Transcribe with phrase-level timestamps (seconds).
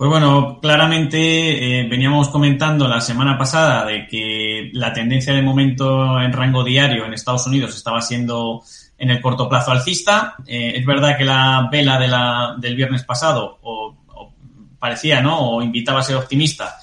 [0.00, 1.18] Pues bueno, claramente
[1.80, 7.04] eh, veníamos comentando la semana pasada de que la tendencia de momento en rango diario
[7.04, 8.62] en Estados Unidos estaba siendo
[8.96, 10.36] en el corto plazo alcista.
[10.46, 13.94] Eh, es verdad que la vela de la, del viernes pasado o,
[14.78, 15.38] parecía, ¿no?
[15.38, 16.78] O invitaba a ser optimista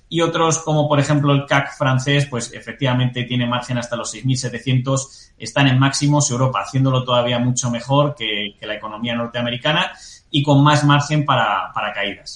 [0.09, 5.33] y otros como por ejemplo el CAC francés, pues efectivamente tiene margen hasta los 6.700,
[5.39, 9.93] están en máximos, Europa haciéndolo todavía mucho mejor que, que la economía norteamericana
[10.31, 12.31] y con más margen para, para caídas.